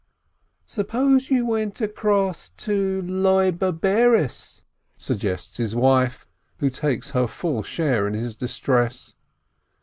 [0.65, 4.63] "Suppose you went across to Loibe Bares?"
[4.97, 6.27] suggests his wife,
[6.57, 9.13] who takes her full share in his distress.